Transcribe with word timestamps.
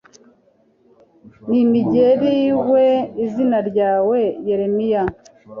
n 1.49 1.49
imigeriwe 1.61 2.83
izina 3.25 3.57
ryawe 3.69 4.19
Yeremiya 4.47 5.03